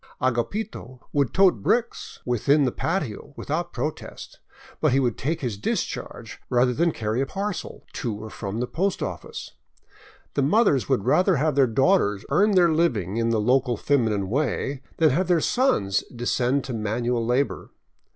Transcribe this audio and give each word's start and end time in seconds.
Agapito 0.19 0.99
would 1.13 1.31
tote 1.31 1.61
bricks 1.61 2.21
within 2.25 2.65
the 2.65 2.71
patio 2.71 3.35
without 3.37 3.67
a 3.67 3.69
protest, 3.69 4.39
but 4.79 4.93
he 4.93 4.99
would 4.99 5.15
take 5.15 5.41
his 5.41 5.59
discharge 5.59 6.39
rather 6.49 6.73
than 6.73 6.91
carry 6.91 7.21
a 7.21 7.27
parcel 7.27 7.85
to 7.93 8.15
or 8.15 8.31
from 8.31 8.59
the 8.59 8.65
post 8.65 9.03
office. 9.03 9.51
The 10.33 10.41
mothers 10.41 10.89
would 10.89 11.05
rather 11.05 11.35
have 11.35 11.53
their 11.53 11.67
daughters 11.67 12.25
earn 12.31 12.53
their 12.53 12.73
living 12.73 13.17
in 13.17 13.29
the 13.29 13.39
local 13.39 13.77
feminine 13.77 14.27
way 14.27 14.81
than 14.97 15.11
have 15.11 15.27
their 15.27 15.39
sons 15.39 16.03
descend 16.09 16.63
to 16.63 16.73
manual 16.73 17.23
labor. 17.23 17.69